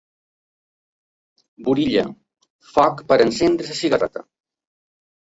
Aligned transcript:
Burilla, 1.67 2.05
foc 2.77 3.03
per 3.11 3.17
a 3.19 3.27
encendre 3.27 3.69
la 3.73 3.77
cigarreta. 3.81 4.25